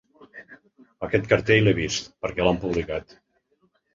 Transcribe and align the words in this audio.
Aquest 1.07 1.27
cartell 1.33 1.61
l’he 1.69 1.75
vist, 1.79 2.09
perquè 2.25 2.47
l’han 2.47 2.59
publicat. 2.65 3.17